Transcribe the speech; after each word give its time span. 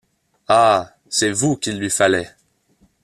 Ah! 0.47 0.95
c’est 1.09 1.29
vous 1.31 1.57
qu’il 1.57 1.77
lui 1.77 1.91
fallait! 1.91 2.31